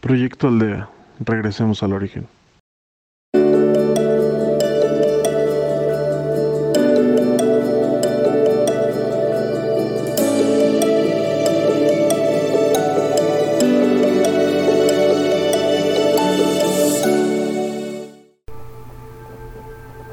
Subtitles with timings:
[0.00, 0.88] Proyecto Aldea.
[1.18, 2.28] Regresemos al origen.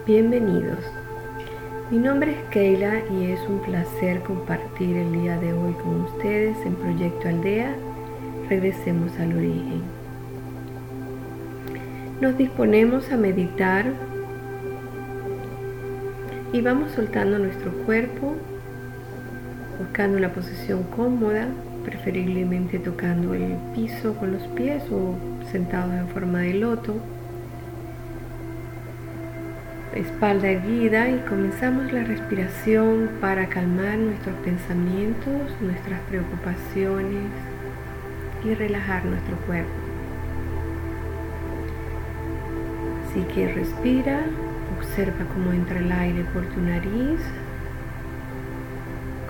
[0.08, 0.80] Bienvenidos.
[1.92, 6.58] Mi nombre es Keila y es un placer compartir el día de hoy con ustedes
[6.66, 7.76] en Proyecto Aldea.
[8.50, 9.82] Regresemos al origen.
[12.22, 13.86] Nos disponemos a meditar
[16.54, 18.36] y vamos soltando nuestro cuerpo,
[19.80, 21.48] buscando una posición cómoda,
[21.84, 25.16] preferiblemente tocando el piso con los pies o
[25.52, 26.96] sentados en forma de loto
[29.96, 37.55] espalda erguida y comenzamos la respiración para calmar nuestros pensamientos, nuestras preocupaciones
[38.46, 39.72] y relajar nuestro cuerpo.
[43.10, 44.26] Así que respira,
[44.78, 47.20] observa cómo entra el aire por tu nariz,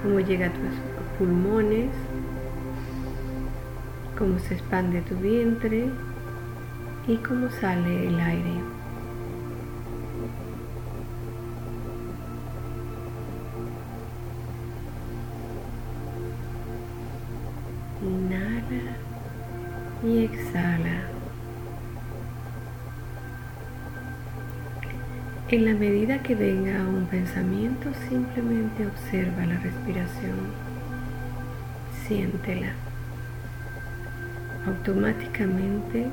[0.01, 1.89] cómo llega a tus pulmones,
[4.17, 5.89] cómo se expande tu vientre
[7.07, 8.74] y cómo sale el aire.
[20.05, 21.01] Y exhala.
[25.49, 30.35] En la medida que venga un pensamiento, simplemente observa la respiración.
[32.07, 32.73] Siéntela.
[34.65, 36.07] Automáticamente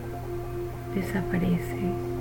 [0.94, 2.11] desaparece.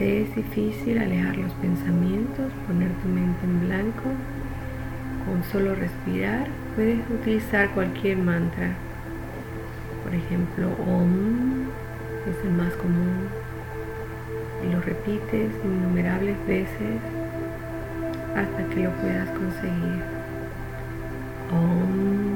[0.00, 4.08] Te es difícil alejar los pensamientos, poner tu mente en blanco,
[5.26, 8.70] con solo respirar, puedes utilizar cualquier mantra.
[10.02, 11.66] Por ejemplo, Om
[12.30, 13.28] es el más común
[14.64, 16.98] y lo repites innumerables veces
[18.34, 20.02] hasta que lo puedas conseguir.
[21.52, 22.29] Om.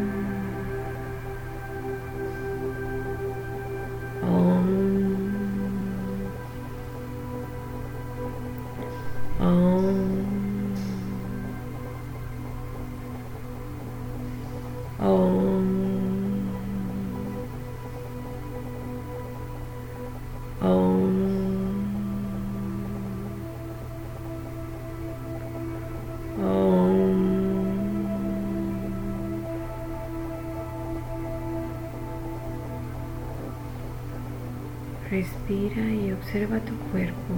[35.15, 37.35] Respira y observa tu cuerpo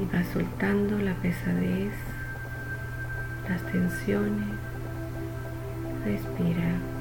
[0.00, 1.92] y va soltando la pesadez,
[3.46, 4.56] las tensiones.
[6.02, 6.93] Respira.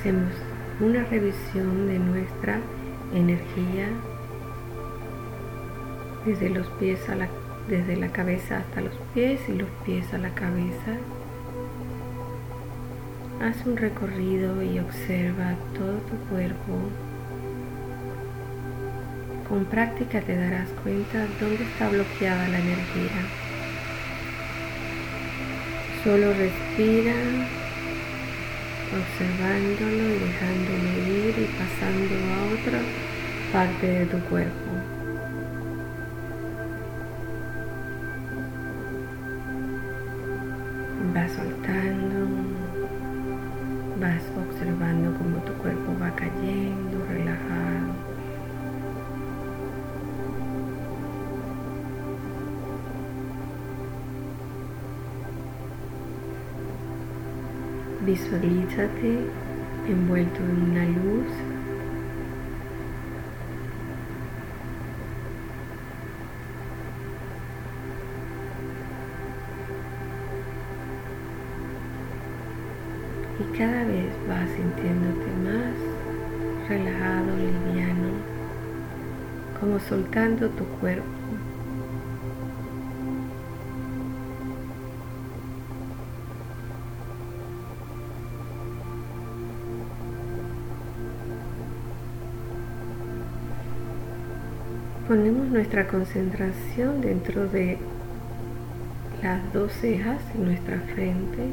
[0.00, 0.32] Hacemos
[0.80, 2.58] una revisión de nuestra
[3.14, 3.86] energía
[6.24, 7.28] desde los pies a la
[7.68, 10.96] desde la cabeza hasta los pies y los pies a la cabeza.
[13.42, 16.78] Haz un recorrido y observa todo tu cuerpo.
[19.48, 23.20] Con práctica te darás cuenta dónde está bloqueada la energía.
[26.02, 27.59] Solo respira
[28.92, 32.80] observándolo y dejándolo ir y pasando a otra
[33.52, 34.70] parte de tu cuerpo.
[41.14, 41.89] Vas soltando, vas
[58.10, 59.20] Visualízate
[59.88, 61.28] envuelto en una luz.
[73.38, 78.10] Y cada vez vas sintiéndote más relajado, liviano,
[79.60, 81.04] como soltando tu cuerpo
[95.10, 97.78] Ponemos nuestra concentración dentro de
[99.20, 101.48] las dos cejas en nuestra frente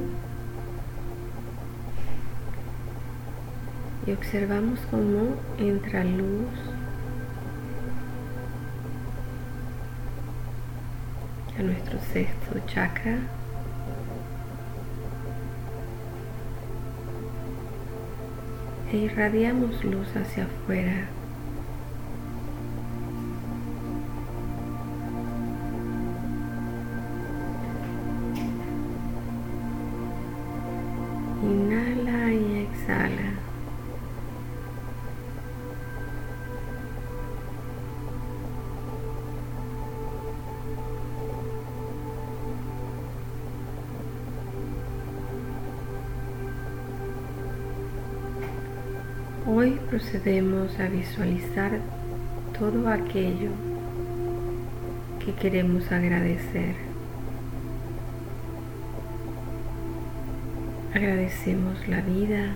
[4.05, 6.51] y observamos cómo entra luz
[11.57, 13.17] a nuestro sexto chakra.
[18.91, 21.16] E irradiamos luz hacia afuera.
[49.89, 51.79] Procedemos a visualizar
[52.57, 53.51] todo aquello
[55.23, 56.75] que queremos agradecer.
[60.93, 62.55] Agradecemos la vida,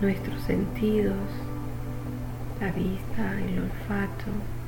[0.00, 1.16] nuestros sentidos,
[2.60, 4.59] la vista, el olfato,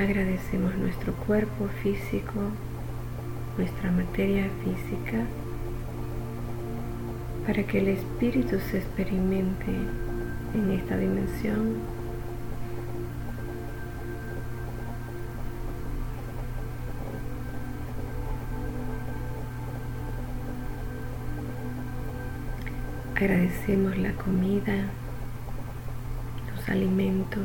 [0.00, 2.38] Agradecemos nuestro cuerpo físico,
[3.56, 5.24] nuestra materia física,
[7.44, 9.72] para que el espíritu se experimente
[10.54, 11.74] en esta dimensión.
[23.16, 24.76] Agradecemos la comida,
[26.54, 27.42] los alimentos,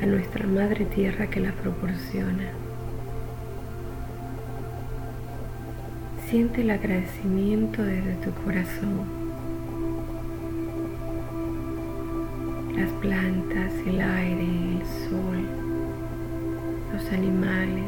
[0.00, 2.50] a nuestra Madre Tierra que la proporciona.
[6.28, 9.18] Siente el agradecimiento desde tu corazón.
[12.76, 15.46] Las plantas, el aire, el sol,
[16.92, 17.84] los animales,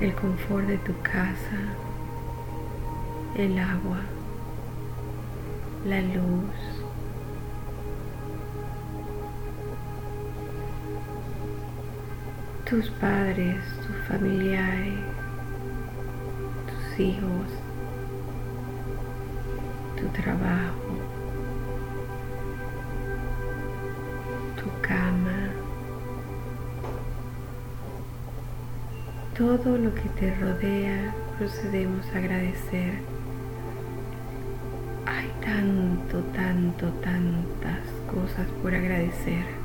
[0.00, 1.58] el confort de tu casa,
[3.36, 4.02] el agua,
[5.84, 6.77] la luz,
[12.68, 13.56] tus padres,
[13.86, 14.98] tus familiares,
[16.66, 17.48] tus hijos,
[19.96, 20.92] tu trabajo,
[24.56, 25.48] tu cama,
[29.34, 32.98] todo lo que te rodea, procedemos a agradecer.
[35.06, 37.80] Hay tanto, tanto, tantas
[38.12, 39.57] cosas por agradecer.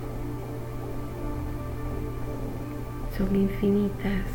[3.18, 4.26] Son infinitas.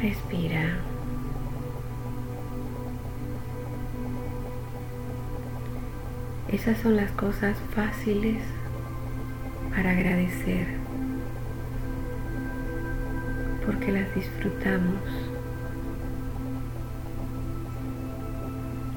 [0.00, 0.78] Respira.
[6.48, 8.42] Esas son las cosas fáciles
[9.74, 10.66] para agradecer,
[13.66, 15.00] porque las disfrutamos,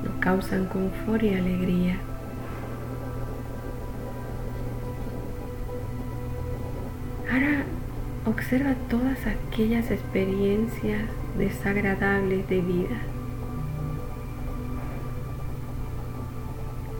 [0.04, 2.00] nos causan confort y alegría.
[8.26, 11.02] Observa todas aquellas experiencias
[11.38, 12.98] desagradables de vida.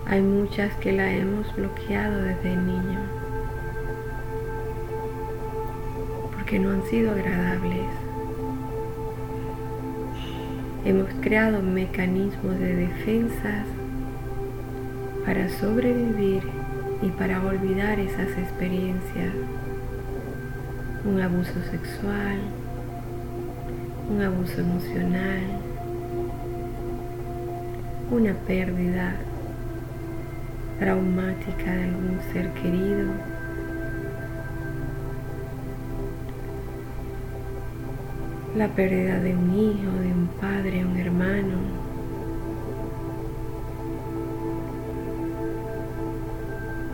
[0.08, 3.00] Hay muchas que la hemos bloqueado desde niño
[6.34, 7.90] porque no han sido agradables.
[10.86, 13.66] Hemos creado mecanismos de defensas
[15.26, 16.42] para sobrevivir
[17.04, 19.34] y para olvidar esas experiencias
[21.06, 22.40] un abuso sexual,
[24.10, 25.44] un abuso emocional,
[28.12, 29.16] una pérdida
[30.78, 33.12] traumática de algún ser querido.
[38.58, 41.58] La pérdida de un hijo, de un padre, un hermano.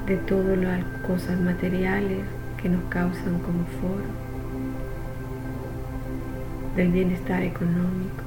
[0.05, 2.19] De todas las cosas materiales
[2.65, 4.05] que nos causan confort,
[6.75, 8.23] del bienestar económico.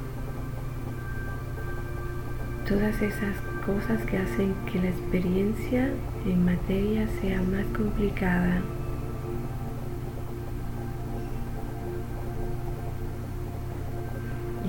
[2.69, 3.35] Todas esas
[3.67, 5.91] cosas que hacen que la experiencia
[6.25, 8.61] en materia sea más complicada.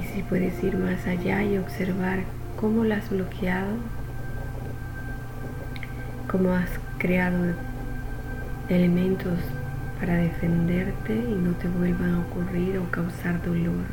[0.01, 2.23] Y si puedes ir más allá y observar
[2.59, 3.75] cómo la has bloqueado,
[6.27, 7.53] cómo has creado
[8.67, 9.37] elementos
[9.99, 13.85] para defenderte y no te vuelvan a ocurrir o causar dolor.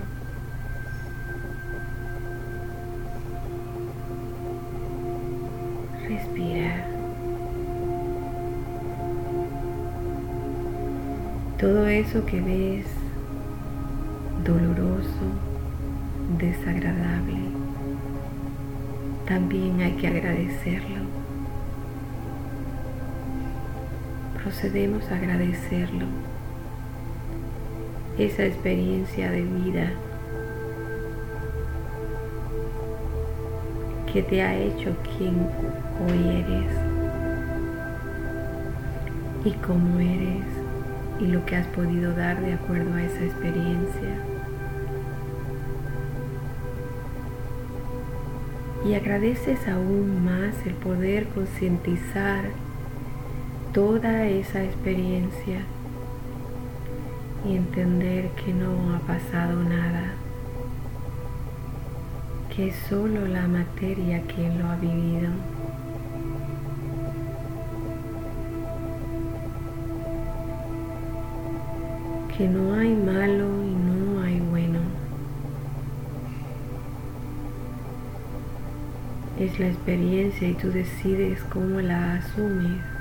[6.09, 6.87] Respira.
[11.59, 12.87] Todo eso que ves
[14.45, 15.27] doloroso,
[16.39, 17.39] desagradable,
[19.27, 21.26] también hay que agradecerlo.
[24.47, 26.07] Procedemos a agradecerlo,
[28.17, 29.91] esa experiencia de vida
[34.13, 35.35] que te ha hecho quien
[36.07, 36.73] hoy eres
[39.45, 40.47] y cómo eres
[41.19, 44.15] y lo que has podido dar de acuerdo a esa experiencia.
[48.87, 52.45] Y agradeces aún más el poder concientizar
[53.77, 55.61] toda esa experiencia
[57.45, 60.15] y entender que no ha pasado nada,
[62.49, 65.29] que es solo la materia quien lo ha vivido.
[72.35, 74.79] Que no hay malo y no hay bueno.
[79.39, 82.96] Es la experiencia y tú decides cómo la asumes.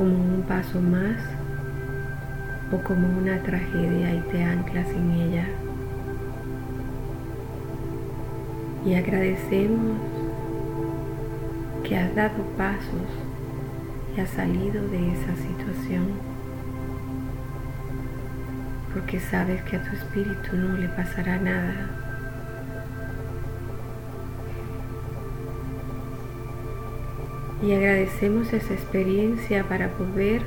[0.00, 1.20] Como un paso más
[2.72, 5.46] o como una tragedia y te anclas en ella.
[8.86, 9.98] Y agradecemos
[11.84, 13.10] que has dado pasos
[14.16, 16.06] y has salido de esa situación
[18.94, 22.09] porque sabes que a tu espíritu no le pasará nada.
[27.62, 30.42] Y agradecemos esa experiencia para poder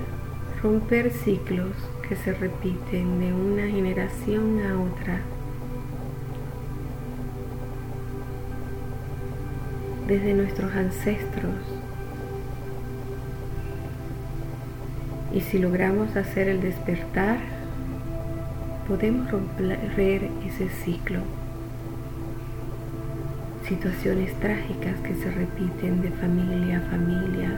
[0.62, 1.76] romper ciclos
[2.08, 5.22] que se repiten de una generación a otra.
[10.08, 11.54] Desde nuestros ancestros.
[15.34, 17.38] Y si logramos hacer el despertar,
[18.88, 21.22] podemos romper ese ciclo
[23.68, 27.50] situaciones trágicas que se repiten de familia a familia.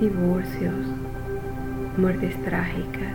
[0.00, 0.86] Divorcios,
[1.98, 3.12] muertes trágicas.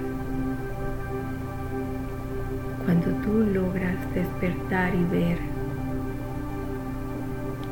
[2.86, 5.38] Cuando tú logras despertar y ver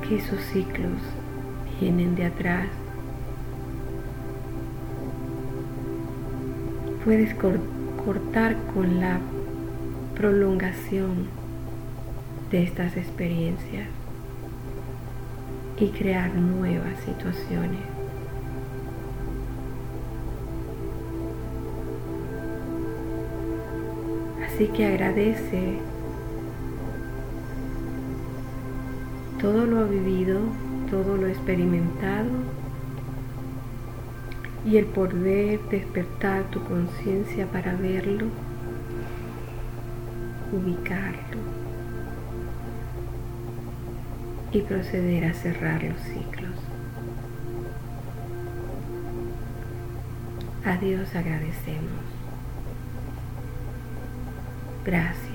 [0.08, 1.00] que esos ciclos
[1.80, 2.68] vienen de atrás,
[7.04, 9.20] puedes cortar cortar con la
[10.16, 11.28] prolongación
[12.52, 13.88] de estas experiencias
[15.78, 17.80] y crear nuevas situaciones.
[24.46, 25.80] Así que agradece
[29.40, 30.42] todo lo vivido,
[30.90, 32.28] todo lo experimentado
[34.66, 38.28] y el poder despertar tu conciencia para verlo,
[40.52, 41.40] ubicarlo
[44.52, 46.56] y proceder a cerrar los ciclos.
[50.66, 52.04] A Dios agradecemos.
[54.86, 55.29] Gracias.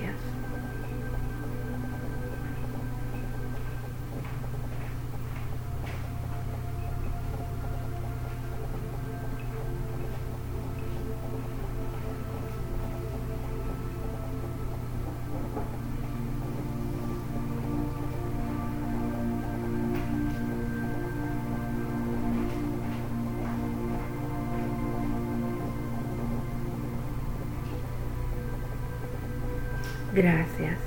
[30.15, 30.77] Gracias.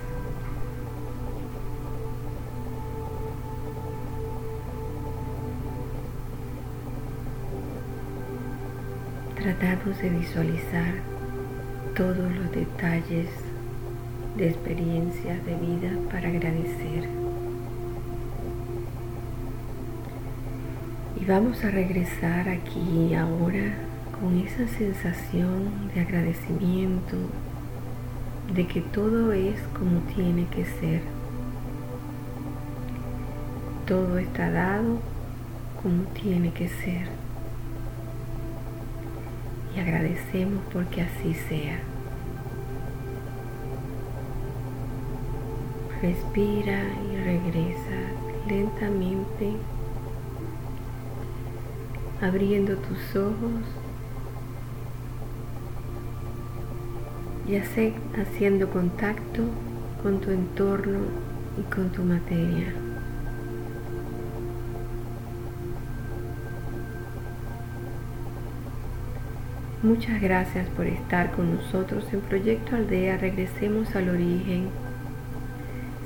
[9.36, 10.94] Tratamos de visualizar
[11.94, 13.28] todos los detalles
[14.38, 17.06] de experiencias de vida para agradecer.
[21.20, 23.74] Y vamos a regresar aquí ahora
[24.18, 27.18] con esa sensación de agradecimiento
[28.54, 31.02] de que todo es como tiene que ser.
[33.86, 35.00] Todo está dado
[35.82, 37.08] como tiene que ser.
[39.76, 41.78] Y agradecemos porque así sea.
[46.00, 47.98] Respira y regresa
[48.46, 49.52] lentamente,
[52.20, 53.77] abriendo tus ojos
[57.48, 59.42] y haciendo contacto
[60.02, 60.98] con tu entorno
[61.58, 62.72] y con tu materia.
[69.82, 73.16] Muchas gracias por estar con nosotros en Proyecto Aldea.
[73.16, 74.68] Regresemos al origen.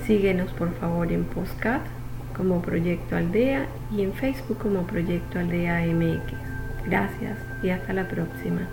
[0.06, 1.82] Síguenos por favor en Postcat
[2.36, 6.34] como Proyecto Aldea y en Facebook como Proyecto Aldea MX.
[6.86, 8.68] Gracias y hasta la próxima.